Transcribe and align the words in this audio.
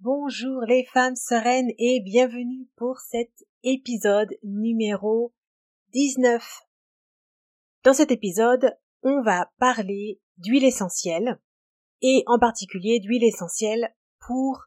Bonjour 0.00 0.60
les 0.60 0.84
femmes 0.84 1.16
sereines 1.16 1.72
et 1.76 1.98
bienvenue 1.98 2.68
pour 2.76 3.00
cet 3.00 3.32
épisode 3.64 4.32
numéro 4.44 5.32
19. 5.92 6.60
Dans 7.82 7.94
cet 7.94 8.12
épisode, 8.12 8.78
on 9.02 9.22
va 9.22 9.50
parler 9.58 10.20
d'huile 10.36 10.62
essentielle 10.62 11.40
et 12.00 12.22
en 12.28 12.38
particulier 12.38 13.00
d'huile 13.00 13.24
essentielle 13.24 13.92
pour 14.24 14.66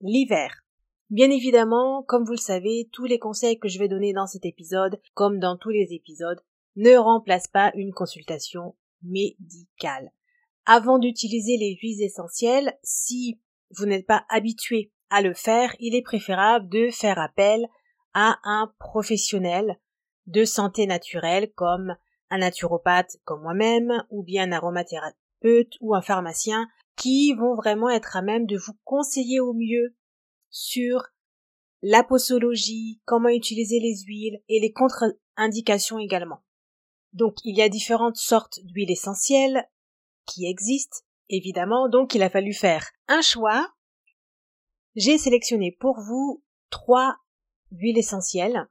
l'hiver. 0.00 0.64
Bien 1.10 1.30
évidemment, 1.30 2.02
comme 2.02 2.24
vous 2.24 2.32
le 2.32 2.38
savez, 2.38 2.88
tous 2.94 3.04
les 3.04 3.18
conseils 3.18 3.58
que 3.58 3.68
je 3.68 3.78
vais 3.78 3.88
donner 3.88 4.14
dans 4.14 4.26
cet 4.26 4.46
épisode, 4.46 5.02
comme 5.12 5.38
dans 5.38 5.58
tous 5.58 5.68
les 5.68 5.92
épisodes, 5.92 6.40
ne 6.76 6.96
remplacent 6.96 7.48
pas 7.52 7.72
une 7.74 7.92
consultation 7.92 8.74
médicale. 9.02 10.12
Avant 10.64 10.98
d'utiliser 10.98 11.58
les 11.58 11.76
huiles 11.82 12.02
essentielles, 12.02 12.78
si 12.82 13.38
vous 13.70 13.86
n'êtes 13.86 14.06
pas 14.06 14.24
habitué 14.28 14.92
à 15.10 15.22
le 15.22 15.34
faire, 15.34 15.74
il 15.80 15.94
est 15.94 16.02
préférable 16.02 16.68
de 16.68 16.90
faire 16.90 17.18
appel 17.18 17.66
à 18.14 18.38
un 18.44 18.72
professionnel 18.78 19.78
de 20.26 20.44
santé 20.44 20.86
naturelle 20.86 21.52
comme 21.54 21.96
un 22.30 22.38
naturopathe 22.38 23.16
comme 23.24 23.42
moi-même 23.42 24.04
ou 24.10 24.22
bien 24.22 24.44
un 24.44 24.52
aromathérapeute 24.52 25.74
ou 25.80 25.94
un 25.94 26.02
pharmacien 26.02 26.68
qui 26.96 27.32
vont 27.34 27.54
vraiment 27.54 27.90
être 27.90 28.16
à 28.16 28.22
même 28.22 28.46
de 28.46 28.56
vous 28.56 28.76
conseiller 28.84 29.40
au 29.40 29.52
mieux 29.52 29.96
sur 30.50 31.02
la 31.82 32.04
posologie, 32.04 33.00
comment 33.04 33.28
utiliser 33.28 33.80
les 33.80 34.02
huiles 34.02 34.40
et 34.48 34.60
les 34.60 34.72
contre-indications 34.72 35.98
également. 35.98 36.42
Donc 37.12 37.36
il 37.44 37.56
y 37.56 37.62
a 37.62 37.68
différentes 37.68 38.16
sortes 38.16 38.60
d'huiles 38.64 38.90
essentielles 38.90 39.68
qui 40.26 40.46
existent 40.46 40.98
évidemment, 41.30 41.88
donc 41.88 42.14
il 42.14 42.22
a 42.22 42.30
fallu 42.30 42.52
faire 42.52 42.90
un 43.08 43.22
choix. 43.22 43.72
J'ai 44.96 45.16
sélectionné 45.16 45.76
pour 45.80 45.98
vous 46.00 46.44
trois 46.68 47.16
huiles 47.70 47.98
essentielles 47.98 48.68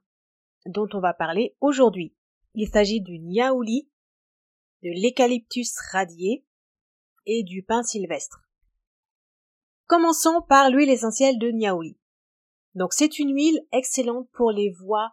dont 0.66 0.88
on 0.92 1.00
va 1.00 1.14
parler 1.14 1.56
aujourd'hui. 1.60 2.14
Il 2.54 2.68
s'agit 2.68 3.00
du 3.00 3.18
niaouli, 3.18 3.90
de 4.82 4.90
l'eucalyptus 5.02 5.74
radié 5.92 6.44
et 7.26 7.42
du 7.42 7.62
pin 7.62 7.82
sylvestre. 7.82 8.42
Commençons 9.86 10.42
par 10.48 10.70
l'huile 10.70 10.90
essentielle 10.90 11.38
de 11.38 11.48
niaouli. 11.48 11.98
Donc 12.74 12.92
c'est 12.92 13.18
une 13.18 13.34
huile 13.34 13.66
excellente 13.72 14.28
pour 14.32 14.52
les 14.52 14.70
voies 14.70 15.12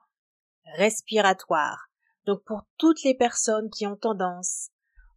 respiratoires. 0.75 1.89
Donc 2.25 2.43
pour 2.43 2.63
toutes 2.77 3.03
les 3.03 3.15
personnes 3.15 3.69
qui 3.69 3.87
ont 3.87 3.95
tendance 3.95 4.69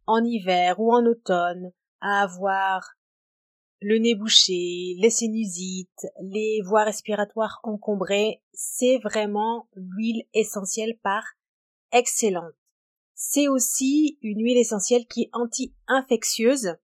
en 0.07 0.23
hiver 0.23 0.79
ou 0.79 0.93
en 0.93 1.05
automne 1.05 1.71
avoir 2.01 2.95
le 3.81 3.97
nez 3.97 4.13
bouché, 4.13 4.95
les 4.99 5.09
sinusites, 5.09 6.05
les 6.21 6.61
voies 6.63 6.83
respiratoires 6.83 7.59
encombrées, 7.63 8.41
c'est 8.53 8.99
vraiment 8.99 9.67
l'huile 9.75 10.23
essentielle 10.33 10.97
par 11.01 11.23
excellente. 11.91 12.53
C'est 13.15 13.47
aussi 13.47 14.19
une 14.21 14.43
huile 14.43 14.57
essentielle 14.57 15.07
qui 15.07 15.23
est 15.23 15.29
anti-infectieuse, 15.33 16.75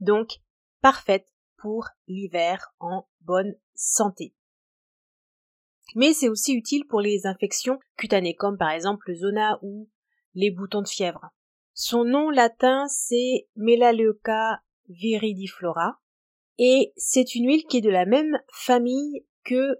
donc 0.00 0.40
parfaite 0.80 1.28
pour 1.56 1.88
l'hiver 2.08 2.74
en 2.80 3.06
bonne 3.20 3.54
santé. 3.74 4.34
Mais 5.94 6.12
c'est 6.12 6.28
aussi 6.28 6.54
utile 6.54 6.86
pour 6.86 7.00
les 7.00 7.26
infections 7.26 7.78
cutanées 7.96 8.34
comme 8.34 8.56
par 8.56 8.70
exemple 8.70 9.04
le 9.08 9.14
zona 9.14 9.58
ou 9.62 9.88
les 10.34 10.50
boutons 10.50 10.82
de 10.82 10.88
fièvre. 10.88 11.30
Son 11.82 12.04
nom 12.04 12.28
latin 12.28 12.86
c'est 12.88 13.48
Melaleuca 13.56 14.60
viridiflora 14.90 15.98
et 16.58 16.92
c'est 16.98 17.34
une 17.34 17.46
huile 17.46 17.64
qui 17.64 17.78
est 17.78 17.80
de 17.80 17.88
la 17.88 18.04
même 18.04 18.38
famille 18.52 19.24
que 19.44 19.78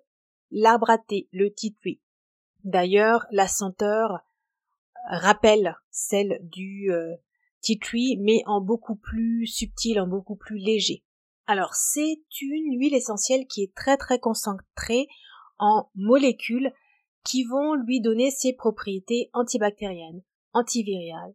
l'arbre 0.50 0.89
à 0.89 0.97
thé, 0.97 1.28
le 1.31 1.53
titui. 1.53 2.00
D'ailleurs, 2.65 3.27
la 3.33 3.47
senteur 3.47 4.21
rappelle 5.10 5.77
celle 5.91 6.39
du 6.41 6.91
euh, 6.91 7.16
titui, 7.60 8.16
mais 8.16 8.44
en 8.47 8.62
beaucoup 8.62 8.97
plus 8.97 9.47
subtil, 9.47 10.00
en 10.00 10.06
beaucoup 10.06 10.37
plus 10.37 10.56
léger. 10.56 11.05
Alors, 11.47 11.75
c'est 11.75 12.22
une 12.41 12.78
huile 12.81 12.94
essentielle 12.94 13.47
qui 13.47 13.62
est 13.62 13.75
très 13.75 13.99
très 13.99 14.19
concentrée 14.19 15.06
en 15.59 15.91
molécules 15.94 16.72
qui 17.25 17.44
vont 17.44 17.75
lui 17.75 18.00
donner 18.00 18.31
ses 18.31 18.55
propriétés 18.55 19.28
antibactériennes, 19.34 20.22
antivirales, 20.55 21.34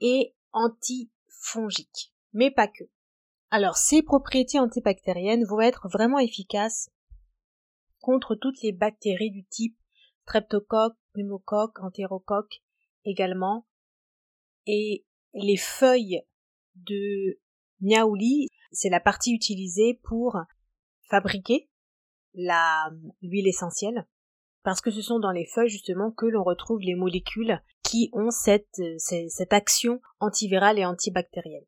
et 0.00 0.34
antifongique, 0.52 2.12
mais 2.32 2.50
pas 2.50 2.68
que. 2.68 2.84
Alors 3.50 3.76
ces 3.76 4.02
propriétés 4.02 4.58
antibactériennes 4.58 5.44
vont 5.44 5.60
être 5.60 5.88
vraiment 5.88 6.18
efficaces 6.18 6.90
contre 8.00 8.34
toutes 8.34 8.60
les 8.62 8.72
bactéries 8.72 9.30
du 9.30 9.44
type 9.44 9.78
streptocoque, 10.22 10.96
pneumocoque, 11.14 11.78
entérocoque 11.80 12.62
également. 13.04 13.66
Et 14.66 15.06
les 15.32 15.56
feuilles 15.56 16.22
de 16.74 17.40
niaouli, 17.80 18.48
c'est 18.70 18.90
la 18.90 19.00
partie 19.00 19.32
utilisée 19.32 19.98
pour 20.04 20.38
fabriquer 21.08 21.70
l'huile 22.34 23.48
essentielle 23.48 24.06
parce 24.68 24.82
que 24.82 24.90
ce 24.90 25.00
sont 25.00 25.18
dans 25.18 25.30
les 25.30 25.46
feuilles 25.46 25.70
justement 25.70 26.10
que 26.10 26.26
l'on 26.26 26.44
retrouve 26.44 26.80
les 26.80 26.94
molécules 26.94 27.58
qui 27.82 28.10
ont 28.12 28.30
cette, 28.30 28.78
euh, 28.80 28.98
cette 28.98 29.54
action 29.54 29.98
antivirale 30.20 30.78
et 30.78 30.84
antibactérienne. 30.84 31.64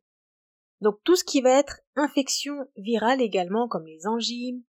Donc 0.82 0.96
tout 1.02 1.16
ce 1.16 1.24
qui 1.24 1.40
va 1.40 1.58
être 1.58 1.80
infection 1.96 2.56
virale 2.76 3.22
également, 3.22 3.68
comme 3.68 3.86
les 3.86 4.06
angines 4.06 4.62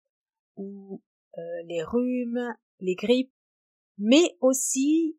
ou 0.54 1.02
euh, 1.38 1.42
les 1.66 1.82
rhumes, 1.82 2.54
les 2.78 2.94
grippes, 2.94 3.34
mais 3.98 4.36
aussi 4.40 5.18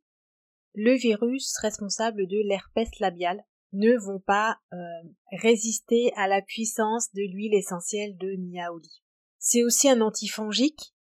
le 0.74 0.94
virus 0.94 1.58
responsable 1.58 2.28
de 2.28 2.38
l'herpès 2.48 2.98
labial 3.02 3.44
ne 3.74 3.94
vont 3.98 4.22
pas 4.22 4.58
euh, 4.72 4.78
résister 5.42 6.14
à 6.16 6.30
la 6.30 6.42
puissance 6.42 7.12
de 7.12 7.24
l'huile 7.24 7.56
essentielle 7.56 8.16
de 8.16 8.38
niaouli. 8.38 9.02
C'est 9.38 9.66
aussi 9.66 9.90
un 9.90 10.00
antifongique 10.00 10.94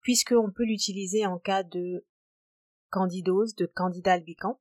puisqu'on 0.00 0.50
peut 0.50 0.64
l'utiliser 0.64 1.26
en 1.26 1.38
cas 1.38 1.62
de 1.62 2.06
candidose, 2.90 3.54
de 3.54 3.66
candida 3.66 4.12
albicans. 4.12 4.58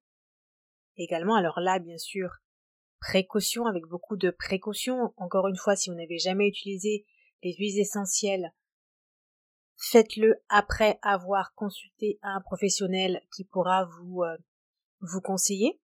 Également, 0.98 1.36
alors 1.36 1.60
là, 1.60 1.80
bien 1.80 1.98
sûr, 1.98 2.30
précaution 3.00 3.66
avec 3.66 3.86
beaucoup 3.86 4.18
de 4.18 4.32
précautions. 4.32 5.14
Encore 5.18 5.48
une 5.48 5.56
fois, 5.56 5.76
si 5.76 5.90
vous 5.90 5.96
n'avez 5.96 6.18
jamais 6.18 6.48
utilisé 6.48 7.06
les 7.44 7.54
huiles 7.54 7.80
essentielles, 7.80 8.54
faites-le 9.78 10.36
après 10.50 11.00
avoir 11.02 11.54
consulté 11.54 12.20
un 12.22 12.42
professionnel 12.42 13.22
qui 13.36 13.44
pourra 13.46 13.86
vous, 13.86 14.24
euh, 14.24 14.38
vous 15.02 15.22
conseiller. 15.22 15.80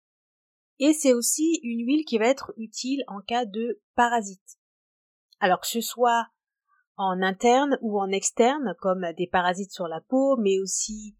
Et 0.78 0.94
c'est 0.94 1.12
aussi 1.12 1.60
une 1.62 1.86
huile 1.86 2.04
qui 2.04 2.18
va 2.18 2.26
être 2.26 2.52
utile 2.56 3.04
en 3.06 3.20
cas 3.20 3.44
de 3.44 3.80
parasites. 3.94 4.58
Alors 5.38 5.60
que 5.60 5.66
ce 5.66 5.80
soit 5.80 6.28
en 6.96 7.22
interne 7.22 7.78
ou 7.80 8.00
en 8.00 8.10
externe, 8.10 8.74
comme 8.80 9.06
des 9.16 9.26
parasites 9.26 9.72
sur 9.72 9.88
la 9.88 10.00
peau, 10.00 10.36
mais 10.36 10.58
aussi 10.58 11.16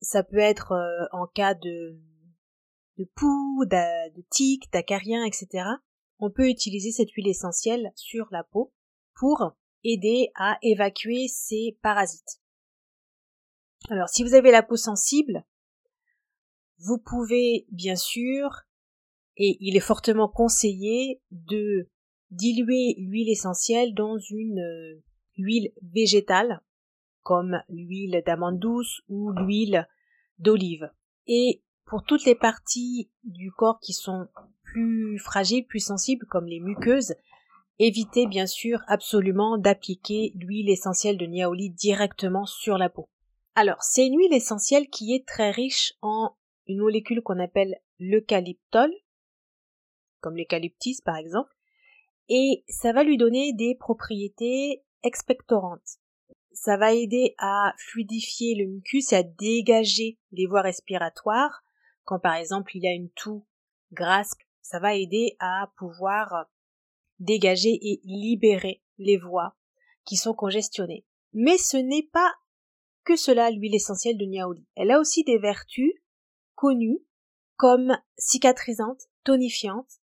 ça 0.00 0.22
peut 0.22 0.38
être 0.38 0.72
euh, 0.72 1.06
en 1.12 1.26
cas 1.26 1.54
de, 1.54 1.98
de 2.98 3.04
poux, 3.14 3.64
de 3.64 4.22
tiques, 4.30 4.70
d'acariens, 4.72 5.24
etc. 5.24 5.64
On 6.18 6.30
peut 6.30 6.48
utiliser 6.48 6.92
cette 6.92 7.10
huile 7.12 7.28
essentielle 7.28 7.92
sur 7.94 8.28
la 8.30 8.44
peau 8.44 8.72
pour 9.14 9.56
aider 9.84 10.30
à 10.34 10.58
évacuer 10.62 11.28
ces 11.28 11.78
parasites. 11.82 12.40
Alors 13.88 14.08
si 14.08 14.22
vous 14.22 14.34
avez 14.34 14.50
la 14.50 14.62
peau 14.62 14.76
sensible, 14.76 15.44
vous 16.78 16.98
pouvez 16.98 17.66
bien 17.70 17.96
sûr, 17.96 18.62
et 19.36 19.56
il 19.60 19.76
est 19.76 19.80
fortement 19.80 20.28
conseillé 20.28 21.22
de 21.30 21.88
diluer 22.36 22.94
l'huile 22.98 23.30
essentielle 23.30 23.94
dans 23.94 24.18
une 24.18 24.60
euh, 24.60 25.02
huile 25.36 25.72
végétale 25.82 26.60
comme 27.22 27.60
l'huile 27.68 28.22
d'amande 28.24 28.60
douce 28.60 29.00
ou 29.08 29.32
l'huile 29.32 29.88
d'olive. 30.38 30.90
Et 31.26 31.62
pour 31.84 32.04
toutes 32.04 32.24
les 32.24 32.36
parties 32.36 33.10
du 33.24 33.50
corps 33.50 33.80
qui 33.80 33.92
sont 33.92 34.28
plus 34.62 35.18
fragiles, 35.18 35.66
plus 35.66 35.80
sensibles, 35.80 36.26
comme 36.26 36.46
les 36.46 36.60
muqueuses, 36.60 37.14
évitez 37.78 38.26
bien 38.26 38.46
sûr 38.46 38.80
absolument 38.86 39.58
d'appliquer 39.58 40.32
l'huile 40.36 40.70
essentielle 40.70 41.18
de 41.18 41.26
niaouli 41.26 41.70
directement 41.70 42.46
sur 42.46 42.78
la 42.78 42.88
peau. 42.88 43.08
Alors, 43.56 43.82
c'est 43.82 44.06
une 44.06 44.18
huile 44.18 44.34
essentielle 44.34 44.88
qui 44.88 45.14
est 45.14 45.26
très 45.26 45.50
riche 45.50 45.94
en 46.02 46.36
une 46.68 46.80
molécule 46.80 47.22
qu'on 47.22 47.40
appelle 47.40 47.76
l'eucalyptol, 47.98 48.92
comme 50.20 50.36
l'eucalyptus 50.36 51.00
par 51.00 51.16
exemple, 51.16 51.55
et 52.28 52.64
ça 52.68 52.92
va 52.92 53.04
lui 53.04 53.16
donner 53.16 53.52
des 53.52 53.74
propriétés 53.74 54.82
expectorantes. 55.02 55.98
Ça 56.52 56.76
va 56.76 56.92
aider 56.92 57.34
à 57.38 57.74
fluidifier 57.78 58.54
le 58.54 58.66
mucus 58.66 59.12
et 59.12 59.16
à 59.16 59.22
dégager 59.22 60.18
les 60.32 60.46
voies 60.46 60.62
respiratoires. 60.62 61.62
Quand 62.04 62.18
par 62.18 62.34
exemple 62.34 62.76
il 62.76 62.84
y 62.84 62.88
a 62.88 62.92
une 62.92 63.10
toux 63.10 63.46
grasse, 63.92 64.32
ça 64.62 64.78
va 64.80 64.94
aider 64.94 65.36
à 65.38 65.70
pouvoir 65.76 66.46
dégager 67.18 67.78
et 67.80 68.00
libérer 68.04 68.82
les 68.98 69.16
voies 69.16 69.54
qui 70.04 70.16
sont 70.16 70.34
congestionnées. 70.34 71.04
Mais 71.32 71.58
ce 71.58 71.76
n'est 71.76 72.08
pas 72.12 72.34
que 73.04 73.16
cela 73.16 73.50
l'huile 73.50 73.74
essentielle 73.74 74.18
de 74.18 74.24
Niaouli. 74.24 74.66
Elle 74.74 74.90
a 74.90 74.98
aussi 74.98 75.22
des 75.24 75.38
vertus 75.38 75.92
connues 76.54 77.00
comme 77.56 77.96
cicatrisante, 78.18 79.02
tonifiante, 79.24 80.00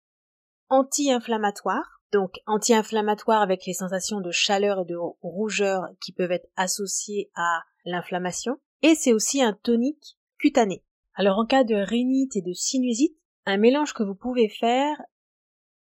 anti-inflammatoire, 0.70 2.02
donc 2.14 2.40
anti-inflammatoire 2.46 3.42
avec 3.42 3.66
les 3.66 3.74
sensations 3.74 4.22
de 4.22 4.32
chaleur 4.32 4.82
et 4.82 4.86
de 4.86 4.96
rougeur 5.22 5.82
qui 6.00 6.14
peuvent 6.14 6.32
être 6.32 6.48
associées 6.56 7.32
à 7.36 7.64
l'inflammation, 7.86 8.58
et 8.84 8.96
c'est 8.96 9.14
aussi 9.14 9.42
un 9.42 9.54
tonique 9.54 10.18
cutané. 10.38 10.84
Alors 11.16 11.40
en 11.40 11.46
cas 11.46 11.64
de 11.64 11.76
rhinite 11.76 12.36
et 12.36 12.42
de 12.42 12.54
sinusite, 12.54 13.18
un 13.46 13.58
mélange 13.58 13.94
que 13.94 14.04
vous 14.04 14.16
pouvez 14.16 14.48
faire, 14.48 14.96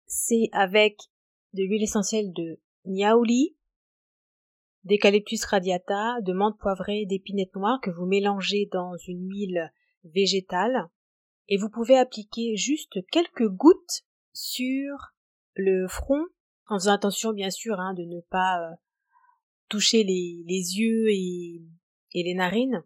c'est 0.06 0.50
avec 0.52 0.98
de 1.54 1.62
l'huile 1.62 1.82
essentielle 1.82 2.32
de 2.32 2.60
niaouli, 2.84 3.56
d'eucalyptus 4.84 5.44
radiata, 5.44 6.20
de 6.20 6.32
menthe 6.32 6.58
poivrée, 6.58 7.06
d'épinette 7.06 7.54
noire 7.54 7.80
que 7.82 7.90
vous 7.90 8.06
mélangez 8.06 8.68
dans 8.72 8.96
une 9.08 9.28
huile 9.28 9.72
végétale 10.04 10.88
et 11.48 11.56
vous 11.56 11.70
pouvez 11.70 11.98
appliquer 11.98 12.56
juste 12.56 12.98
quelques 13.10 13.48
gouttes 13.48 14.04
sur 14.32 15.12
le 15.54 15.86
front 15.88 16.24
en 16.68 16.78
faisant 16.78 16.92
attention 16.92 17.32
bien 17.32 17.50
sûr 17.50 17.80
hein, 17.80 17.94
de 17.94 18.04
ne 18.04 18.20
pas 18.20 18.60
euh, 18.60 18.74
toucher 19.68 20.04
les, 20.04 20.44
yeux 20.46 21.08
et, 21.08 21.62
les 22.14 22.34
narines 22.34 22.84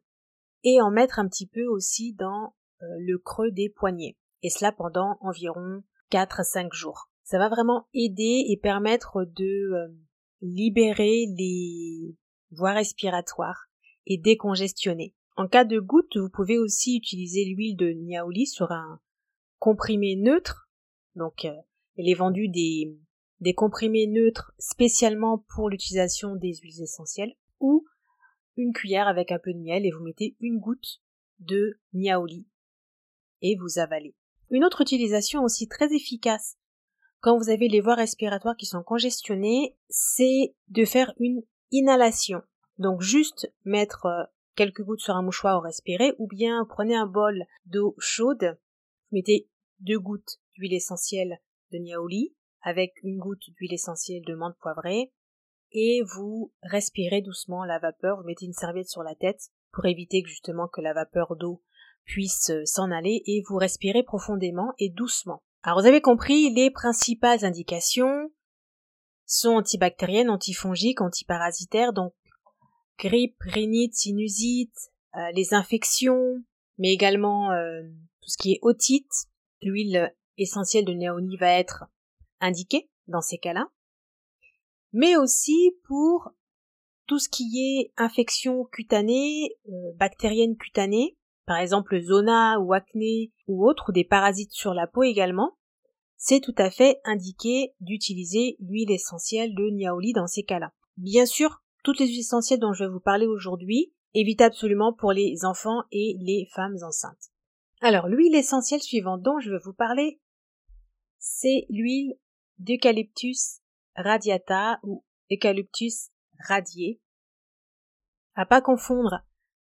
et 0.62 0.80
en 0.80 0.90
mettre 0.90 1.18
un 1.18 1.28
petit 1.28 1.46
peu 1.46 1.64
aussi 1.66 2.14
dans 2.14 2.54
euh, 2.82 2.86
le 3.00 3.18
creux 3.18 3.50
des 3.50 3.68
poignets 3.68 4.16
et 4.42 4.50
cela 4.50 4.72
pendant 4.72 5.18
environ 5.20 5.82
4 6.10 6.40
à 6.40 6.44
5 6.44 6.72
jours. 6.72 7.10
Ça 7.22 7.38
va 7.38 7.48
vraiment 7.48 7.88
aider 7.94 8.44
et 8.48 8.58
permettre 8.60 9.24
de 9.24 9.72
euh, 9.72 9.88
libérer 10.42 11.26
les 11.36 12.16
voies 12.50 12.72
respiratoires 12.72 13.66
et 14.06 14.18
décongestionner. 14.18 15.14
En 15.36 15.48
cas 15.48 15.64
de 15.64 15.80
goutte, 15.80 16.16
vous 16.16 16.28
pouvez 16.28 16.58
aussi 16.58 16.96
utiliser 16.96 17.44
l'huile 17.46 17.76
de 17.76 17.90
niaouli 17.90 18.46
sur 18.46 18.70
un 18.70 19.00
comprimé 19.58 20.14
neutre. 20.16 20.68
Donc, 21.16 21.46
elle 21.96 22.08
est 22.08 22.14
vendue 22.14 22.48
des, 22.48 22.96
des 23.40 23.54
comprimés 23.54 24.06
neutres 24.06 24.52
spécialement 24.58 25.44
pour 25.54 25.68
l'utilisation 25.68 26.34
des 26.36 26.54
huiles 26.54 26.82
essentielles 26.82 27.34
ou 27.60 27.84
une 28.56 28.72
cuillère 28.72 29.08
avec 29.08 29.32
un 29.32 29.38
peu 29.38 29.52
de 29.52 29.58
miel 29.58 29.84
et 29.86 29.90
vous 29.90 30.02
mettez 30.02 30.36
une 30.40 30.58
goutte 30.58 31.00
de 31.40 31.78
niaouli 31.92 32.46
et 33.42 33.56
vous 33.56 33.78
avalez. 33.78 34.14
Une 34.50 34.64
autre 34.64 34.80
utilisation 34.80 35.42
aussi 35.42 35.68
très 35.68 35.92
efficace 35.92 36.56
quand 37.24 37.38
vous 37.38 37.48
avez 37.48 37.68
les 37.68 37.80
voies 37.80 37.94
respiratoires 37.94 38.54
qui 38.54 38.66
sont 38.66 38.82
congestionnées, 38.82 39.78
c'est 39.88 40.54
de 40.68 40.84
faire 40.84 41.14
une 41.18 41.42
inhalation. 41.70 42.42
Donc 42.76 43.00
juste 43.00 43.50
mettre 43.64 44.04
euh, 44.04 44.24
quelques 44.56 44.82
gouttes 44.82 45.00
sur 45.00 45.16
un 45.16 45.22
mouchoir 45.22 45.56
au 45.56 45.62
respirer, 45.62 46.12
ou 46.18 46.26
bien 46.26 46.66
prenez 46.68 46.94
un 46.94 47.06
bol 47.06 47.46
d'eau 47.64 47.94
chaude, 47.96 48.58
mettez 49.10 49.48
deux 49.80 49.98
gouttes 49.98 50.38
d'huile 50.54 50.74
essentielle 50.74 51.40
de 51.74 51.78
niaouli 51.78 52.34
avec 52.62 52.92
une 53.02 53.18
goutte 53.18 53.50
d'huile 53.56 53.74
essentielle 53.74 54.24
de 54.24 54.34
menthe 54.34 54.56
poivrée, 54.60 55.12
et 55.72 56.02
vous 56.14 56.52
respirez 56.62 57.20
doucement 57.20 57.64
la 57.64 57.78
vapeur, 57.78 58.16
vous 58.18 58.24
mettez 58.24 58.46
une 58.46 58.52
serviette 58.52 58.88
sur 58.88 59.02
la 59.02 59.14
tête 59.14 59.50
pour 59.72 59.84
éviter 59.86 60.22
justement 60.24 60.68
que 60.68 60.80
la 60.80 60.94
vapeur 60.94 61.36
d'eau 61.36 61.62
puisse 62.04 62.50
euh, 62.50 62.64
s'en 62.64 62.90
aller, 62.90 63.22
et 63.26 63.42
vous 63.48 63.56
respirez 63.56 64.02
profondément 64.02 64.72
et 64.78 64.88
doucement. 64.88 65.42
Alors 65.62 65.80
vous 65.80 65.86
avez 65.86 66.00
compris, 66.00 66.50
les 66.54 66.70
principales 66.70 67.44
indications 67.44 68.30
sont 69.26 69.56
antibactériennes, 69.56 70.30
antifongiques, 70.30 71.00
antiparasitaires, 71.00 71.92
donc 71.92 72.14
grippe, 72.98 73.36
rhinite, 73.40 73.94
sinusite, 73.94 74.76
euh, 75.16 75.30
les 75.34 75.54
infections, 75.54 76.42
mais 76.78 76.92
également 76.92 77.50
euh, 77.52 77.82
tout 78.22 78.30
ce 78.30 78.38
qui 78.38 78.52
est 78.52 78.58
otite. 78.62 79.26
L'huile 79.62 80.14
essentielle 80.38 80.84
de 80.84 80.92
néoni 80.92 81.36
va 81.36 81.50
être 81.50 81.84
indiquée 82.40 82.88
dans 83.06 83.20
ces 83.20 83.38
cas-là, 83.38 83.68
mais 84.92 85.16
aussi 85.16 85.72
pour 85.84 86.30
tout 87.06 87.18
ce 87.18 87.28
qui 87.28 87.60
est 87.60 87.92
infection 87.96 88.64
cutanée, 88.64 89.56
euh, 89.68 89.92
bactérienne 89.96 90.56
cutanée, 90.56 91.16
par 91.46 91.58
exemple 91.58 92.00
zona 92.00 92.58
ou 92.60 92.72
acné 92.72 93.32
ou 93.46 93.68
autre, 93.68 93.90
ou 93.90 93.92
des 93.92 94.04
parasites 94.04 94.52
sur 94.52 94.72
la 94.72 94.86
peau 94.86 95.02
également, 95.02 95.56
c'est 96.16 96.40
tout 96.40 96.54
à 96.56 96.70
fait 96.70 97.00
indiqué 97.04 97.74
d'utiliser 97.80 98.56
l'huile 98.60 98.90
essentielle 98.90 99.54
de 99.54 99.68
niaouli 99.68 100.12
dans 100.12 100.26
ces 100.26 100.42
cas-là. 100.42 100.72
Bien 100.96 101.26
sûr, 101.26 101.62
toutes 101.82 101.98
les 101.98 102.06
huiles 102.06 102.20
essentielles 102.20 102.60
dont 102.60 102.72
je 102.72 102.84
vais 102.84 102.90
vous 102.90 103.00
parler 103.00 103.26
aujourd'hui, 103.26 103.92
évitez 104.14 104.44
absolument 104.44 104.92
pour 104.92 105.12
les 105.12 105.44
enfants 105.44 105.82
et 105.92 106.16
les 106.20 106.48
femmes 106.54 106.78
enceintes. 106.82 107.30
Alors, 107.80 108.08
l'huile 108.08 108.36
essentielle 108.36 108.80
suivante 108.80 109.20
dont 109.20 109.38
je 109.40 109.50
vais 109.50 109.58
vous 109.62 109.74
parler, 109.74 110.20
c'est 111.26 111.64
l'huile 111.70 112.18
d'eucalyptus 112.58 113.62
radiata 113.96 114.78
ou 114.82 115.04
eucalyptus 115.32 116.10
radié. 116.46 117.00
À 118.34 118.44
pas 118.44 118.60
confondre 118.60 119.24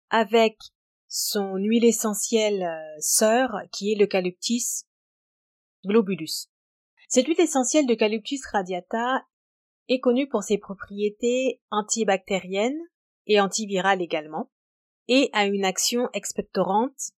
avec 0.10 0.58
son 1.10 1.56
huile 1.56 1.84
essentielle 1.84 2.64
euh, 2.64 3.00
sœur 3.02 3.52
qui 3.74 3.92
est 3.92 3.96
l'eucalyptus 3.96 4.86
globulus. 5.86 6.48
Cette 7.10 7.28
huile 7.28 7.42
essentielle 7.42 7.88
d'eucalyptus 7.88 8.46
radiata 8.46 9.26
est 9.90 10.00
connue 10.00 10.30
pour 10.30 10.44
ses 10.44 10.60
propriétés 10.60 11.62
antibactériennes 11.72 12.80
et 13.26 13.42
antivirales 13.42 14.02
également, 14.02 14.50
et 15.10 15.30
a 15.34 15.46
une 15.46 15.66
action 15.66 16.10
expectorante 16.14 17.12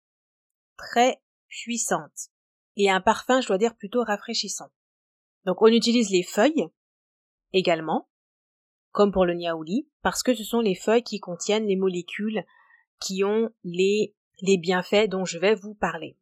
très 0.79 1.21
puissante, 1.49 2.31
et 2.77 2.91
un 2.91 3.01
parfum, 3.01 3.41
je 3.41 3.49
dois 3.49 3.59
dire, 3.59 3.77
plutôt 3.77 4.03
rafraîchissant. 4.03 4.71
Donc 5.45 5.63
on 5.63 5.67
utilise 5.67 6.11
les 6.11 6.23
feuilles 6.23 6.69
également, 7.53 8.09
comme 8.93 9.13
pour 9.13 9.25
le 9.25 9.35
niaouli, 9.35 9.89
parce 10.03 10.23
que 10.23 10.35
ce 10.35 10.45
sont 10.45 10.61
les 10.61 10.75
feuilles 10.75 11.03
qui 11.03 11.21
contiennent 11.21 11.67
les 11.67 11.77
molécules 11.77 12.45
qui 13.01 13.25
ont 13.25 13.51
les, 13.65 14.15
bienfaits 14.43 15.09
dont 15.09 15.25
je 15.25 15.39
vais 15.39 15.55
vous 15.55 15.75
parler. 15.75 16.17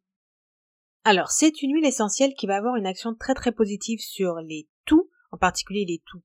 Alors, 1.03 1.31
c'est 1.31 1.61
une 1.61 1.73
huile 1.73 1.85
essentielle 1.85 2.33
qui 2.33 2.47
va 2.47 2.57
avoir 2.57 2.75
une 2.75 2.85
action 2.85 3.15
très 3.15 3.33
très 3.33 3.51
positive 3.51 3.99
sur 3.99 4.35
les 4.35 4.67
toux, 4.85 5.09
en 5.31 5.37
particulier 5.37 5.85
les 5.85 6.01
toux 6.05 6.21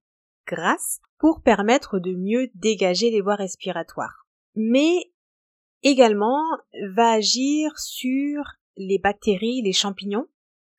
grasses, 0.47 1.01
pour 1.19 1.43
permettre 1.43 1.99
de 1.99 2.15
mieux 2.15 2.51
dégager 2.55 3.11
les 3.11 3.21
voies 3.21 3.37
respiratoires. 3.37 4.27
Mais 4.55 5.13
également 5.83 6.43
va 6.95 7.13
agir 7.13 7.79
sur 7.79 8.43
les 8.77 8.99
bactéries, 8.99 9.63
les 9.63 9.73
champignons, 9.73 10.27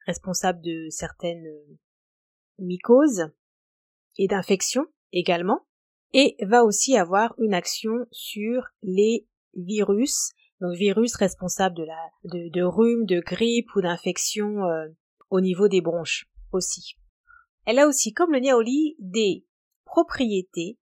responsables 0.06 0.62
de 0.62 0.88
certaines 0.90 1.48
mycoses 2.60 3.32
et 4.18 4.28
d'infections 4.28 4.86
également, 5.12 5.66
et 6.14 6.36
va 6.46 6.64
aussi 6.64 6.98
avoir 6.98 7.36
une 7.40 7.54
action 7.54 8.06
sur 8.12 8.64
les 8.84 9.28
virus, 9.56 10.32
donc 10.62 10.76
virus 10.76 11.16
responsable 11.16 11.76
de 11.76 11.84
la 11.84 12.10
de, 12.24 12.64
rhume, 12.64 13.06
de 13.06 13.20
grippe 13.20 13.76
ou 13.76 13.82
d'infection 13.82 14.64
euh, 14.66 14.88
au 15.30 15.42
niveau 15.42 15.68
des 15.68 15.82
bronches 15.82 16.30
aussi. 16.52 16.96
Elle 17.66 17.80
a 17.80 17.88
aussi, 17.88 18.14
comme 18.14 18.32
le 18.32 18.40
niaouli, 18.40 18.96
des 19.00 19.46
propriétés 19.86 20.78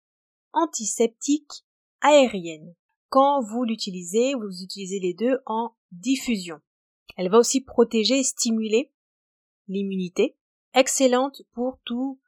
antiseptiques 0.53 1.65
aériennes. 2.01 2.73
Quand 3.09 3.41
vous 3.41 3.63
l'utilisez, 3.63 4.33
vous 4.35 4.63
utilisez 4.63 4.99
les 4.99 5.13
deux 5.13 5.39
en 5.45 5.75
diffusion. 5.91 6.59
Elle 7.17 7.29
va 7.29 7.37
aussi 7.37 7.61
protéger 7.61 8.19
et 8.19 8.23
stimuler 8.23 8.91
l'immunité, 9.67 10.35
excellente 10.73 11.41
pour 11.53 11.79
tout 11.85 12.19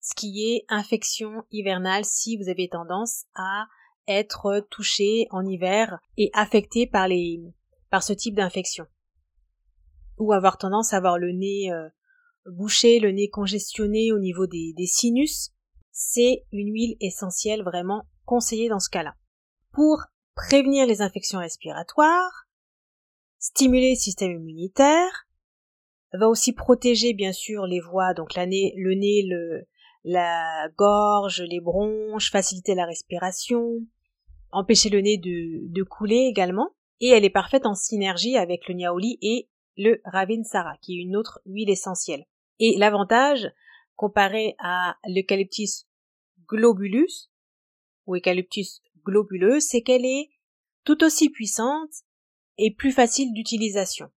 ce 0.00 0.14
qui 0.14 0.52
est 0.52 0.64
infection 0.68 1.44
hivernale 1.50 2.04
si 2.04 2.36
vous 2.36 2.48
avez 2.48 2.68
tendance 2.68 3.24
à 3.34 3.66
être 4.06 4.66
touché 4.70 5.26
en 5.30 5.46
hiver 5.46 5.98
et 6.18 6.30
affecté 6.34 6.86
par 6.86 7.08
les 7.08 7.40
par 7.90 8.02
ce 8.02 8.12
type 8.12 8.34
d'infection 8.34 8.86
ou 10.18 10.32
avoir 10.32 10.58
tendance 10.58 10.92
à 10.92 10.98
avoir 10.98 11.18
le 11.18 11.32
nez 11.32 11.72
euh, 11.72 11.88
bouché, 12.46 13.00
le 13.00 13.12
nez 13.12 13.28
congestionné 13.28 14.12
au 14.12 14.18
niveau 14.18 14.46
des, 14.46 14.72
des 14.76 14.86
sinus, 14.86 15.52
c'est 15.90 16.44
une 16.52 16.72
huile 16.72 16.96
essentielle 17.00 17.62
vraiment 17.62 18.06
conseillée 18.24 18.68
dans 18.68 18.80
ce 18.80 18.90
cas-là. 18.90 19.14
Pour 19.72 20.02
prévenir 20.34 20.86
les 20.86 21.02
infections 21.02 21.38
respiratoires, 21.38 22.43
stimuler 23.44 23.90
le 23.90 23.96
système 23.96 24.32
immunitaire, 24.32 25.26
va 26.14 26.28
aussi 26.30 26.54
protéger 26.54 27.12
bien 27.12 27.32
sûr 27.32 27.66
les 27.66 27.80
voies, 27.80 28.14
donc 28.14 28.34
la 28.34 28.46
le 28.46 28.94
nez, 28.94 29.22
le, 29.28 29.66
la 30.04 30.68
gorge, 30.78 31.42
les 31.42 31.60
bronches, 31.60 32.30
faciliter 32.30 32.74
la 32.74 32.86
respiration, 32.86 33.80
empêcher 34.50 34.88
le 34.88 35.02
nez 35.02 35.18
de, 35.18 35.70
de 35.70 35.82
couler 35.82 36.26
également, 36.26 36.70
et 37.00 37.08
elle 37.08 37.26
est 37.26 37.30
parfaite 37.30 37.66
en 37.66 37.74
synergie 37.74 38.38
avec 38.38 38.66
le 38.66 38.76
niaoli 38.76 39.18
et 39.20 39.50
le 39.76 40.00
ravinsara, 40.06 40.78
qui 40.80 40.94
est 40.94 41.02
une 41.02 41.16
autre 41.16 41.42
huile 41.44 41.68
essentielle. 41.68 42.24
Et 42.60 42.78
l'avantage, 42.78 43.52
comparé 43.94 44.54
à 44.58 44.96
l'eucalyptus 45.06 45.86
globulus, 46.48 47.28
ou 48.06 48.16
eucalyptus 48.16 48.80
globuleux, 49.04 49.60
c'est 49.60 49.82
qu'elle 49.82 50.06
est 50.06 50.30
tout 50.84 51.04
aussi 51.04 51.28
puissante 51.28 52.04
et 52.58 52.74
plus 52.74 52.92
facile 52.92 53.32
d'utilisation. 53.32 54.10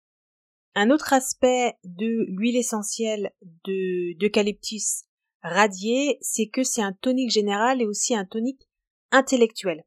Un 0.75 0.91
autre 0.91 1.13
aspect 1.13 1.77
de 1.83 2.25
l'huile 2.29 2.57
essentielle 2.57 3.33
de 3.41 4.17
d'eucalyptus 4.19 5.05
radié, 5.41 6.17
c'est 6.21 6.47
que 6.47 6.63
c'est 6.63 6.81
un 6.81 6.93
tonique 6.93 7.31
général 7.31 7.81
et 7.81 7.87
aussi 7.87 8.15
un 8.15 8.25
tonique 8.25 8.67
intellectuel. 9.11 9.85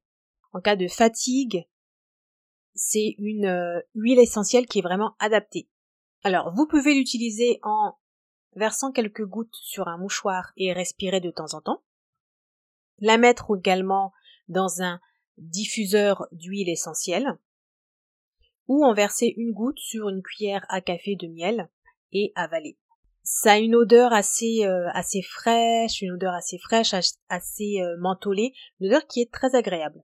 En 0.52 0.60
cas 0.60 0.76
de 0.76 0.88
fatigue, 0.88 1.66
c'est 2.74 3.14
une 3.18 3.46
euh, 3.46 3.80
huile 3.94 4.18
essentielle 4.18 4.66
qui 4.66 4.78
est 4.78 4.82
vraiment 4.82 5.14
adaptée. 5.18 5.68
Alors, 6.22 6.52
vous 6.54 6.66
pouvez 6.66 6.94
l'utiliser 6.94 7.60
en 7.62 7.94
versant 8.56 8.90
quelques 8.90 9.24
gouttes 9.24 9.54
sur 9.54 9.88
un 9.88 9.98
mouchoir 9.98 10.52
et 10.56 10.72
respirer 10.72 11.20
de 11.20 11.30
temps 11.30 11.54
en 11.54 11.60
temps. 11.60 11.82
La 12.98 13.16
mettre 13.16 13.56
également 13.56 14.12
dans 14.48 14.82
un 14.82 15.00
diffuseur 15.38 16.26
d'huile 16.32 16.68
essentielle 16.68 17.38
ou 18.70 18.84
en 18.84 18.94
verser 18.94 19.34
une 19.36 19.50
goutte 19.50 19.80
sur 19.80 20.08
une 20.10 20.22
cuillère 20.22 20.64
à 20.68 20.80
café 20.80 21.16
de 21.16 21.26
miel 21.26 21.68
et 22.12 22.30
avaler. 22.36 22.78
Ça 23.24 23.54
a 23.54 23.58
une 23.58 23.74
odeur 23.74 24.12
assez 24.12 24.64
euh, 24.64 24.88
fraîche, 25.28 26.02
une 26.02 26.12
odeur 26.12 26.34
assez 26.34 26.56
fraîche, 26.56 26.94
assez 27.28 27.80
euh, 27.82 27.96
une 27.98 28.86
odeur 28.86 29.08
qui 29.08 29.22
est 29.22 29.32
très 29.32 29.56
agréable. 29.56 30.00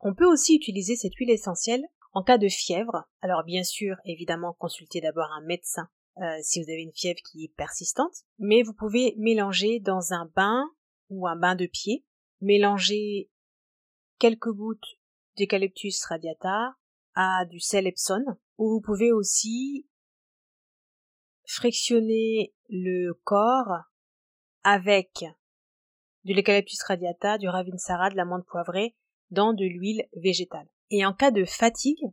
On 0.00 0.14
peut 0.14 0.26
aussi 0.26 0.54
utiliser 0.54 0.96
cette 0.96 1.14
huile 1.14 1.30
essentielle 1.30 1.82
en 2.12 2.22
cas 2.22 2.36
de 2.36 2.48
fièvre. 2.48 3.08
Alors 3.22 3.42
bien 3.42 3.64
sûr, 3.64 3.96
évidemment, 4.04 4.54
consultez 4.58 5.00
d'abord 5.00 5.30
un 5.32 5.46
médecin 5.46 5.88
euh, 6.18 6.36
si 6.42 6.62
vous 6.62 6.68
avez 6.68 6.82
une 6.82 6.92
fièvre 6.94 7.20
qui 7.24 7.44
est 7.44 7.56
persistante, 7.56 8.16
mais 8.38 8.62
vous 8.62 8.74
pouvez 8.74 9.14
mélanger 9.16 9.80
dans 9.80 10.12
un 10.12 10.30
bain 10.36 10.70
ou 11.08 11.26
un 11.26 11.36
bain 11.36 11.54
de 11.54 11.64
pied, 11.64 12.04
mélanger 12.42 13.30
quelques 14.18 14.52
gouttes 14.52 14.98
d'eucalyptus 15.38 16.04
radiata 16.04 16.74
du 17.50 17.60
sel 17.60 17.86
Epsom, 17.86 18.24
ou 18.58 18.70
vous 18.70 18.80
pouvez 18.80 19.12
aussi 19.12 19.88
frictionner 21.46 22.54
le 22.68 23.12
corps 23.24 23.84
avec 24.62 25.24
de 26.24 26.34
l'eucalyptus 26.34 26.82
radiata, 26.82 27.38
du 27.38 27.48
ravinsara, 27.48 28.10
de 28.10 28.16
l'amande 28.16 28.44
poivrée 28.44 28.94
dans 29.30 29.52
de 29.52 29.64
l'huile 29.64 30.06
végétale. 30.14 30.68
Et 30.90 31.04
en 31.04 31.12
cas 31.12 31.30
de 31.30 31.44
fatigue, 31.44 32.04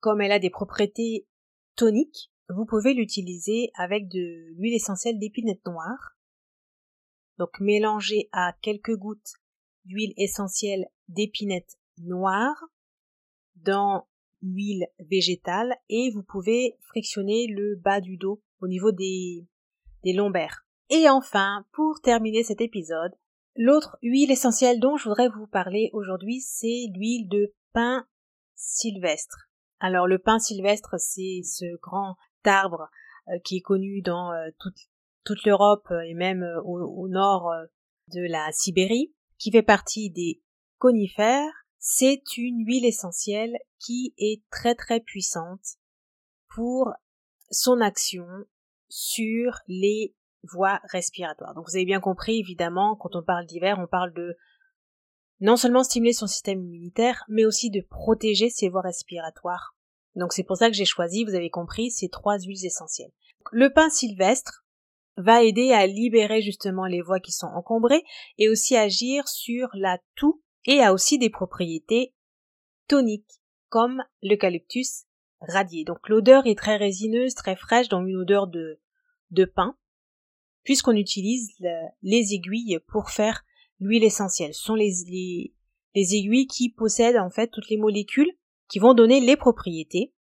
comme 0.00 0.20
elle 0.20 0.32
a 0.32 0.38
des 0.38 0.50
propriétés 0.50 1.26
toniques, 1.74 2.30
vous 2.48 2.66
pouvez 2.66 2.94
l'utiliser 2.94 3.70
avec 3.74 4.08
de 4.08 4.52
l'huile 4.56 4.74
essentielle 4.74 5.18
d'épinette 5.18 5.64
noire. 5.66 6.16
Donc 7.38 7.58
mélangez 7.60 8.28
à 8.32 8.54
quelques 8.60 8.94
gouttes 8.94 9.34
d'huile 9.84 10.12
essentielle 10.16 10.86
d'épinette 11.08 11.78
noire 11.98 12.62
dans 13.56 14.06
l'huile 14.42 14.86
végétale 15.10 15.76
et 15.88 16.10
vous 16.10 16.22
pouvez 16.22 16.76
frictionner 16.80 17.46
le 17.46 17.76
bas 17.76 18.00
du 18.00 18.16
dos 18.16 18.42
au 18.60 18.68
niveau 18.68 18.92
des, 18.92 19.46
des 20.04 20.12
lombaires. 20.12 20.64
Et 20.90 21.08
enfin, 21.08 21.64
pour 21.72 22.00
terminer 22.02 22.42
cet 22.42 22.60
épisode, 22.60 23.12
l'autre 23.56 23.96
huile 24.02 24.30
essentielle 24.30 24.80
dont 24.80 24.96
je 24.96 25.08
voudrais 25.08 25.28
vous 25.28 25.46
parler 25.46 25.90
aujourd'hui, 25.92 26.40
c'est 26.40 26.86
l'huile 26.94 27.28
de 27.28 27.54
pin 27.72 28.06
sylvestre. 28.54 29.48
Alors 29.80 30.06
le 30.06 30.18
pin 30.18 30.38
sylvestre, 30.38 30.96
c'est 30.98 31.40
ce 31.44 31.76
grand 31.80 32.16
arbre 32.44 32.88
euh, 33.28 33.38
qui 33.44 33.58
est 33.58 33.62
connu 33.62 34.02
dans 34.02 34.32
euh, 34.32 34.50
toute, 34.58 34.78
toute 35.24 35.44
l'Europe 35.44 35.86
euh, 35.90 36.00
et 36.00 36.14
même 36.14 36.44
au, 36.64 37.08
nord 37.08 37.50
de 38.08 38.30
la 38.30 38.50
Sibérie, 38.52 39.12
qui 39.38 39.50
fait 39.50 39.62
partie 39.62 40.10
des 40.10 40.42
conifères. 40.78 41.61
C'est 41.84 42.36
une 42.36 42.64
huile 42.64 42.86
essentielle 42.86 43.58
qui 43.80 44.14
est 44.16 44.40
très 44.52 44.76
très 44.76 45.00
puissante 45.00 45.78
pour 46.54 46.92
son 47.50 47.80
action 47.80 48.24
sur 48.88 49.58
les 49.66 50.14
voies 50.44 50.80
respiratoires. 50.84 51.54
Donc 51.54 51.64
vous 51.68 51.74
avez 51.74 51.84
bien 51.84 51.98
compris, 51.98 52.38
évidemment, 52.38 52.94
quand 52.94 53.16
on 53.16 53.24
parle 53.24 53.46
d'hiver, 53.46 53.80
on 53.80 53.88
parle 53.88 54.12
de 54.12 54.36
non 55.40 55.56
seulement 55.56 55.82
stimuler 55.82 56.12
son 56.12 56.28
système 56.28 56.62
immunitaire, 56.62 57.24
mais 57.28 57.44
aussi 57.44 57.68
de 57.68 57.80
protéger 57.80 58.48
ses 58.48 58.68
voies 58.68 58.82
respiratoires. 58.82 59.74
Donc 60.14 60.32
c'est 60.32 60.44
pour 60.44 60.58
ça 60.58 60.68
que 60.68 60.76
j'ai 60.76 60.84
choisi, 60.84 61.24
vous 61.24 61.34
avez 61.34 61.50
compris, 61.50 61.90
ces 61.90 62.08
trois 62.08 62.38
huiles 62.38 62.64
essentielles. 62.64 63.10
Le 63.50 63.72
pain 63.72 63.90
sylvestre 63.90 64.64
va 65.16 65.42
aider 65.42 65.72
à 65.72 65.88
libérer 65.88 66.42
justement 66.42 66.86
les 66.86 67.02
voies 67.02 67.18
qui 67.18 67.32
sont 67.32 67.48
encombrées 67.48 68.04
et 68.38 68.48
aussi 68.48 68.76
agir 68.76 69.26
sur 69.26 69.68
la 69.74 69.98
toux 70.14 70.40
et 70.66 70.80
a 70.80 70.92
aussi 70.92 71.18
des 71.18 71.30
propriétés 71.30 72.14
toniques 72.88 73.40
comme 73.68 74.02
l'eucalyptus 74.22 75.04
radié. 75.40 75.84
Donc 75.84 76.08
l'odeur 76.08 76.46
est 76.46 76.58
très 76.58 76.76
résineuse, 76.76 77.34
très 77.34 77.56
fraîche, 77.56 77.88
dans 77.88 78.04
une 78.04 78.16
odeur 78.16 78.46
de, 78.46 78.80
de 79.30 79.44
pain, 79.44 79.76
puisqu'on 80.62 80.92
utilise 80.92 81.50
les 82.02 82.34
aiguilles 82.34 82.78
pour 82.88 83.10
faire 83.10 83.44
l'huile 83.80 84.04
essentielle. 84.04 84.54
Ce 84.54 84.62
sont 84.62 84.74
les, 84.74 84.92
les, 85.08 85.54
les 85.94 86.14
aiguilles 86.14 86.46
qui 86.46 86.70
possèdent 86.70 87.16
en 87.16 87.30
fait 87.30 87.48
toutes 87.48 87.68
les 87.68 87.76
molécules 87.76 88.32
qui 88.68 88.78
vont 88.78 88.94
donner 88.94 89.20
les 89.20 89.36
propriétés 89.36 90.14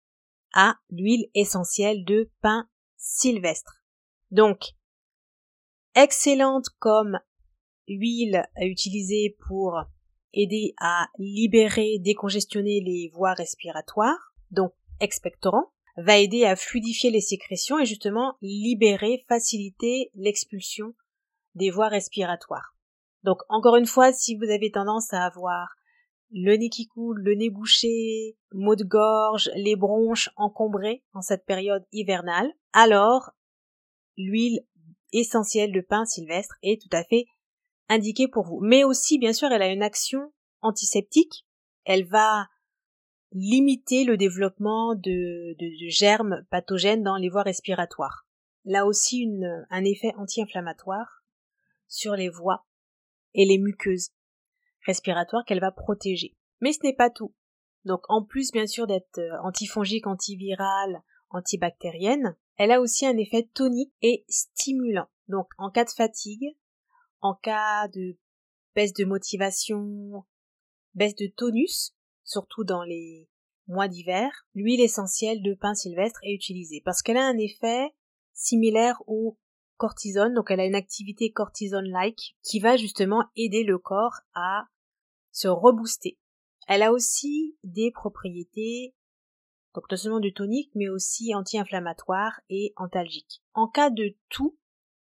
à 0.52 0.76
l'huile 0.90 1.28
essentielle 1.34 2.04
de 2.04 2.30
pain 2.40 2.68
sylvestre. 2.96 3.82
Donc, 4.30 4.74
excellente 5.94 6.68
comme 6.78 7.18
huile 7.86 8.44
à 8.56 8.64
utiliser 8.64 9.36
pour 9.46 9.78
aider 10.32 10.74
à 10.78 11.08
libérer, 11.18 11.98
décongestionner 11.98 12.80
les 12.80 13.10
voies 13.14 13.34
respiratoires, 13.34 14.32
donc 14.50 14.72
expectorant, 15.00 15.72
va 15.96 16.18
aider 16.18 16.44
à 16.44 16.56
fluidifier 16.56 17.10
les 17.10 17.20
sécrétions 17.20 17.78
et 17.78 17.86
justement 17.86 18.36
libérer, 18.40 19.24
faciliter 19.28 20.10
l'expulsion 20.14 20.94
des 21.54 21.70
voies 21.70 21.88
respiratoires. 21.88 22.76
Donc 23.24 23.38
encore 23.48 23.76
une 23.76 23.86
fois, 23.86 24.12
si 24.12 24.36
vous 24.36 24.50
avez 24.50 24.70
tendance 24.70 25.12
à 25.12 25.24
avoir 25.24 25.74
le 26.30 26.56
nez 26.56 26.68
qui 26.68 26.86
coule, 26.86 27.20
le 27.20 27.34
nez 27.34 27.50
bouché, 27.50 28.36
maux 28.52 28.76
de 28.76 28.84
gorge, 28.84 29.50
les 29.54 29.76
bronches 29.76 30.30
encombrées 30.36 31.02
en 31.14 31.22
cette 31.22 31.46
période 31.46 31.84
hivernale, 31.90 32.52
alors 32.72 33.30
l'huile 34.16 34.60
essentielle 35.12 35.72
de 35.72 35.80
pain 35.80 36.04
sylvestre 36.04 36.56
est 36.62 36.80
tout 36.80 36.94
à 36.94 37.02
fait 37.04 37.26
indiquée 37.88 38.28
pour 38.28 38.44
vous. 38.44 38.60
Mais 38.60 38.84
aussi, 38.84 39.18
bien 39.18 39.32
sûr, 39.32 39.50
elle 39.50 39.62
a 39.62 39.72
une 39.72 39.82
action 39.82 40.32
antiseptique. 40.60 41.46
Elle 41.84 42.04
va 42.04 42.48
limiter 43.32 44.04
le 44.04 44.16
développement 44.16 44.94
de, 44.94 45.56
germes 45.88 46.44
pathogènes 46.50 47.02
dans 47.02 47.16
les 47.16 47.28
voies 47.28 47.42
respiratoires. 47.42 48.26
Là 48.64 48.86
aussi, 48.86 49.28
un 49.70 49.84
effet 49.84 50.12
anti-inflammatoire 50.16 51.24
sur 51.86 52.14
les 52.14 52.28
voies 52.28 52.66
et 53.34 53.44
les 53.44 53.58
muqueuses 53.58 54.10
respiratoires 54.86 55.44
qu'elle 55.44 55.60
va 55.60 55.72
protéger. 55.72 56.36
Mais 56.60 56.72
ce 56.72 56.80
n'est 56.82 56.94
pas 56.94 57.10
tout. 57.10 57.34
Donc 57.84 58.02
en 58.08 58.22
plus 58.22 58.50
bien 58.52 58.66
sûr 58.66 58.86
d'être 58.86 59.18
euh, 59.18 59.40
antifongique, 59.42 60.06
antivirale, 60.06 61.02
antibactérienne, 61.30 62.36
elle 62.56 62.72
a 62.72 62.80
aussi 62.80 63.06
un 63.06 63.16
effet 63.16 63.48
tonique 63.54 63.94
et 64.02 64.24
stimulant. 64.28 65.06
Donc 65.28 65.48
en 65.58 65.70
cas 65.70 65.84
de 65.84 65.90
fatigue, 65.90 66.56
en 67.20 67.34
cas 67.34 67.88
de 67.88 68.16
baisse 68.74 68.92
de 68.92 69.04
motivation, 69.04 70.24
baisse 70.94 71.16
de 71.16 71.26
tonus, 71.26 71.92
surtout 72.24 72.64
dans 72.64 72.82
les 72.82 73.28
mois 73.66 73.88
d'hiver, 73.88 74.30
l'huile 74.54 74.80
essentielle 74.80 75.42
de 75.42 75.54
pin 75.54 75.74
sylvestre 75.74 76.20
est 76.22 76.34
utilisée 76.34 76.82
parce 76.84 77.02
qu'elle 77.02 77.16
a 77.16 77.26
un 77.26 77.38
effet 77.38 77.94
similaire 78.32 79.02
au 79.06 79.38
cortisone, 79.76 80.34
donc 80.34 80.50
elle 80.50 80.60
a 80.60 80.66
une 80.66 80.74
activité 80.74 81.30
cortisone-like 81.30 82.36
qui 82.42 82.60
va 82.60 82.76
justement 82.76 83.24
aider 83.36 83.64
le 83.64 83.78
corps 83.78 84.20
à 84.34 84.64
se 85.32 85.48
rebooster. 85.48 86.18
Elle 86.66 86.82
a 86.82 86.92
aussi 86.92 87.56
des 87.64 87.90
propriétés, 87.90 88.94
donc 89.74 89.90
non 89.90 89.96
seulement 89.96 90.20
du 90.20 90.34
tonique, 90.34 90.70
mais 90.74 90.88
aussi 90.88 91.34
anti-inflammatoire 91.34 92.40
et 92.48 92.72
antalgique. 92.76 93.42
En 93.54 93.68
cas 93.68 93.90
de 93.90 94.16
toux, 94.28 94.58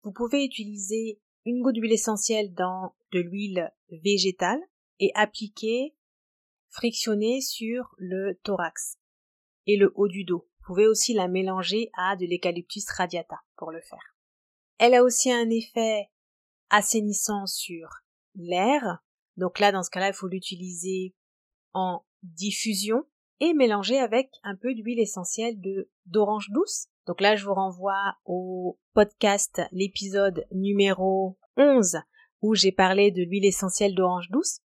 Vous 0.04 0.12
pouvez 0.12 0.44
utiliser 0.44 1.20
une 1.44 1.62
goutte 1.62 1.74
d'huile 1.74 1.92
essentielle 1.92 2.52
dans 2.54 2.94
de 3.12 3.20
l'huile 3.20 3.72
végétale 3.90 4.60
et 4.98 5.10
appliquer, 5.14 5.94
frictionner 6.68 7.40
sur 7.40 7.94
le 7.96 8.38
thorax 8.42 8.98
et 9.66 9.76
le 9.76 9.92
haut 9.94 10.08
du 10.08 10.24
dos. 10.24 10.48
Vous 10.58 10.74
pouvez 10.74 10.86
aussi 10.86 11.14
la 11.14 11.28
mélanger 11.28 11.90
à 11.96 12.16
de 12.16 12.26
l'eucalyptus 12.26 12.90
radiata 12.90 13.40
pour 13.56 13.70
le 13.70 13.80
faire. 13.80 14.16
Elle 14.78 14.94
a 14.94 15.02
aussi 15.02 15.32
un 15.32 15.48
effet 15.50 16.10
assainissant 16.70 17.46
sur 17.46 17.88
l'air. 18.34 19.02
Donc 19.36 19.58
là, 19.58 19.72
dans 19.72 19.82
ce 19.82 19.90
cas-là, 19.90 20.08
il 20.08 20.14
faut 20.14 20.28
l'utiliser 20.28 21.14
en 21.72 22.04
diffusion 22.22 23.04
et 23.40 23.54
mélanger 23.54 23.98
avec 23.98 24.30
un 24.42 24.56
peu 24.56 24.74
d'huile 24.74 25.00
essentielle 25.00 25.56
d'orange 26.06 26.50
douce. 26.50 26.88
Donc 27.08 27.22
là, 27.22 27.36
je 27.36 27.46
vous 27.46 27.54
renvoie 27.54 28.18
au 28.26 28.78
podcast, 28.92 29.62
l'épisode 29.72 30.44
numéro 30.52 31.38
11, 31.56 32.00
où 32.42 32.54
j'ai 32.54 32.70
parlé 32.70 33.10
de 33.10 33.22
l'huile 33.22 33.46
essentielle 33.46 33.94
d'orange 33.94 34.28
douce, 34.28 34.60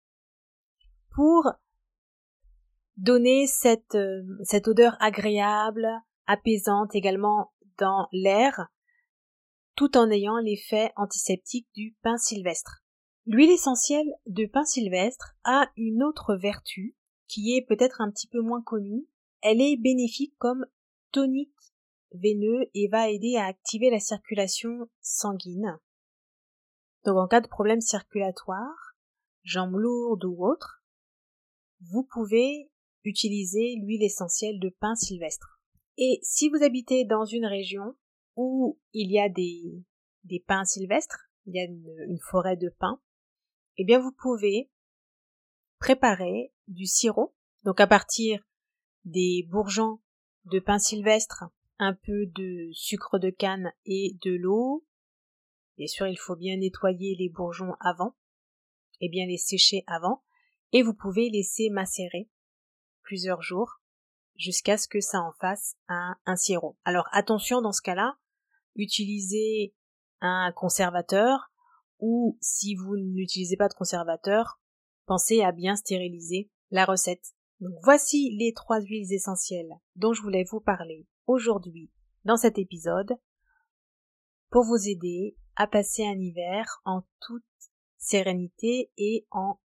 pour 1.14 1.52
donner 2.96 3.46
cette, 3.46 3.94
euh, 3.94 4.24
cette 4.42 4.66
odeur 4.66 4.96
agréable, 4.98 5.86
apaisante 6.26 6.96
également 6.96 7.52
dans 7.78 8.08
l'air, 8.10 8.66
tout 9.76 9.96
en 9.96 10.10
ayant 10.10 10.38
l'effet 10.38 10.90
antiseptique 10.96 11.68
du 11.76 11.96
pain 12.02 12.16
sylvestre. 12.16 12.82
L'huile 13.24 13.52
essentielle 13.52 14.12
de 14.26 14.46
pain 14.46 14.64
sylvestre 14.64 15.36
a 15.44 15.70
une 15.76 16.02
autre 16.02 16.34
vertu 16.34 16.96
qui 17.28 17.56
est 17.56 17.62
peut-être 17.62 18.00
un 18.00 18.10
petit 18.10 18.26
peu 18.26 18.40
moins 18.40 18.62
connue. 18.62 19.06
Elle 19.42 19.60
est 19.60 19.76
bénéfique 19.76 20.34
comme 20.38 20.66
tonique 21.12 21.71
veineux 22.14 22.70
et 22.74 22.88
va 22.88 23.10
aider 23.10 23.36
à 23.36 23.46
activer 23.46 23.90
la 23.90 24.00
circulation 24.00 24.88
sanguine. 25.00 25.78
Donc 27.04 27.16
en 27.16 27.26
cas 27.26 27.40
de 27.40 27.48
problème 27.48 27.80
circulatoire, 27.80 28.94
jambes 29.42 29.76
lourdes 29.76 30.24
ou 30.24 30.44
autres, 30.44 30.82
vous 31.80 32.04
pouvez 32.04 32.70
utiliser 33.04 33.76
l'huile 33.80 34.04
essentielle 34.04 34.60
de 34.60 34.68
pin 34.68 34.94
sylvestre. 34.94 35.60
Et 35.98 36.20
si 36.22 36.48
vous 36.48 36.62
habitez 36.62 37.04
dans 37.04 37.24
une 37.24 37.46
région 37.46 37.96
où 38.36 38.78
il 38.92 39.10
y 39.10 39.18
a 39.18 39.28
des, 39.28 39.84
des 40.24 40.40
pins 40.40 40.64
sylvestres, 40.64 41.28
il 41.46 41.56
y 41.56 41.60
a 41.60 41.64
une, 41.64 42.18
forêt 42.30 42.56
de 42.56 42.68
pins, 42.68 43.00
eh 43.76 43.84
bien 43.84 43.98
vous 43.98 44.12
pouvez 44.12 44.70
préparer 45.78 46.52
du 46.68 46.86
sirop, 46.86 47.34
donc 47.64 47.80
à 47.80 47.86
partir 47.86 48.42
des 49.04 49.46
bourgeons 49.50 50.00
de 50.44 50.60
pin 50.60 50.78
sylvestre, 50.78 51.44
un 51.78 51.94
peu 51.94 52.26
de 52.26 52.70
sucre 52.72 53.18
de 53.18 53.30
canne 53.30 53.72
et 53.84 54.16
de 54.24 54.32
l'eau. 54.32 54.84
Bien 55.76 55.86
sûr, 55.86 56.06
il 56.06 56.18
faut 56.18 56.36
bien 56.36 56.56
nettoyer 56.56 57.16
les 57.16 57.28
bourgeons 57.28 57.74
avant 57.80 58.14
et 59.00 59.08
bien 59.08 59.26
les 59.26 59.38
sécher 59.38 59.84
avant 59.86 60.22
et 60.72 60.82
vous 60.82 60.94
pouvez 60.94 61.28
laisser 61.30 61.70
macérer 61.70 62.28
plusieurs 63.02 63.42
jours 63.42 63.80
jusqu'à 64.36 64.76
ce 64.76 64.88
que 64.88 65.00
ça 65.00 65.20
en 65.20 65.32
fasse 65.32 65.76
un, 65.88 66.16
sirop. 66.36 66.78
Alors 66.84 67.08
attention 67.12 67.60
dans 67.60 67.72
ce 67.72 67.82
cas-là, 67.82 68.16
utilisez 68.74 69.74
un 70.20 70.52
conservateur 70.52 71.52
ou 71.98 72.38
si 72.40 72.74
vous 72.74 72.96
n'utilisez 72.96 73.56
pas 73.56 73.68
de 73.68 73.74
conservateur, 73.74 74.60
pensez 75.06 75.42
à 75.42 75.52
bien 75.52 75.76
stériliser 75.76 76.50
la 76.70 76.84
recette. 76.84 77.34
Donc 77.60 77.74
voici 77.82 78.36
les 78.38 78.52
trois 78.52 78.80
huiles 78.80 79.12
essentielles 79.12 79.72
dont 79.94 80.12
je 80.12 80.22
voulais 80.22 80.44
vous 80.50 80.60
parler 80.60 81.06
aujourd'hui 81.26 81.90
dans 82.24 82.36
cet 82.36 82.58
épisode 82.58 83.16
pour 84.50 84.64
vous 84.64 84.88
aider 84.88 85.36
à 85.56 85.66
passer 85.66 86.04
un 86.04 86.18
hiver 86.18 86.80
en 86.84 87.02
toute 87.20 87.42
sérénité 87.98 88.90
et 88.96 89.26
en 89.30 89.58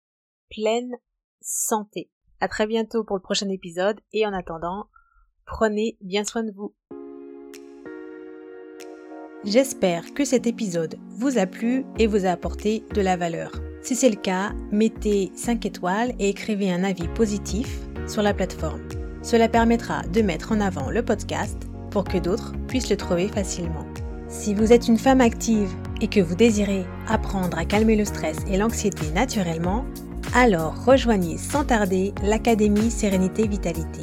pleine 0.50 0.96
santé. 1.40 2.10
À 2.40 2.48
très 2.48 2.66
bientôt 2.66 3.04
pour 3.04 3.16
le 3.16 3.22
prochain 3.22 3.48
épisode 3.48 4.00
et 4.12 4.26
en 4.26 4.32
attendant, 4.32 4.88
prenez 5.44 5.96
bien 6.00 6.24
soin 6.24 6.42
de 6.42 6.52
vous. 6.52 6.74
J'espère 9.44 10.12
que 10.12 10.24
cet 10.24 10.46
épisode 10.46 10.96
vous 11.08 11.38
a 11.38 11.46
plu 11.46 11.84
et 11.98 12.06
vous 12.06 12.26
a 12.26 12.30
apporté 12.30 12.82
de 12.94 13.00
la 13.00 13.16
valeur. 13.16 13.52
Si 13.80 13.94
c'est 13.94 14.10
le 14.10 14.16
cas, 14.16 14.52
mettez 14.72 15.30
5 15.36 15.64
étoiles 15.64 16.14
et 16.18 16.28
écrivez 16.28 16.72
un 16.72 16.82
avis 16.82 17.08
positif 17.08 17.80
sur 18.08 18.22
la 18.22 18.34
plateforme. 18.34 19.05
Cela 19.26 19.48
permettra 19.48 20.02
de 20.02 20.22
mettre 20.22 20.52
en 20.52 20.60
avant 20.60 20.88
le 20.88 21.02
podcast 21.02 21.56
pour 21.90 22.04
que 22.04 22.16
d'autres 22.16 22.52
puissent 22.68 22.90
le 22.90 22.96
trouver 22.96 23.26
facilement. 23.26 23.84
Si 24.28 24.54
vous 24.54 24.72
êtes 24.72 24.86
une 24.86 24.98
femme 24.98 25.20
active 25.20 25.68
et 26.00 26.06
que 26.06 26.20
vous 26.20 26.36
désirez 26.36 26.86
apprendre 27.08 27.58
à 27.58 27.64
calmer 27.64 27.96
le 27.96 28.04
stress 28.04 28.36
et 28.48 28.56
l'anxiété 28.56 29.10
naturellement, 29.16 29.84
alors 30.32 30.76
rejoignez 30.84 31.38
sans 31.38 31.64
tarder 31.64 32.14
l'Académie 32.22 32.92
Sérénité 32.92 33.48
Vitalité. 33.48 34.00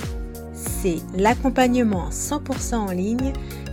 C'est 0.53 0.97
l'accompagnement 1.15 2.09
100% 2.09 2.75
en 2.75 2.91
ligne 2.91 3.31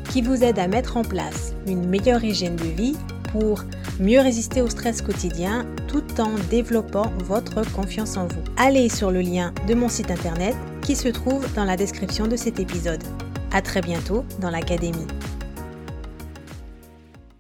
qui 0.08 0.22
vous 0.22 0.44
aide 0.44 0.60
à 0.60 0.68
mettre 0.68 0.96
en 0.98 1.02
place 1.02 1.54
une 1.66 1.84
meilleure 1.88 2.22
hygiène 2.22 2.54
de 2.54 2.62
vie 2.62 2.96
pour 3.32 3.64
mieux 3.98 4.20
résister 4.20 4.62
au 4.62 4.68
stress 4.68 5.02
quotidien 5.02 5.66
tout 5.88 6.20
en 6.20 6.30
développant 6.48 7.10
votre 7.24 7.68
confiance 7.72 8.16
en 8.16 8.28
vous. 8.28 8.42
Allez 8.56 8.88
sur 8.88 9.10
le 9.10 9.20
lien 9.20 9.52
de 9.66 9.74
mon 9.74 9.88
site 9.88 10.12
internet 10.12 10.54
qui 10.90 10.96
se 10.96 11.06
trouve 11.06 11.46
dans 11.54 11.62
la 11.62 11.76
description 11.76 12.26
de 12.26 12.34
cet 12.34 12.58
épisode. 12.58 13.04
À 13.52 13.62
très 13.62 13.80
bientôt 13.80 14.24
dans 14.40 14.50
l'Académie. 14.50 15.06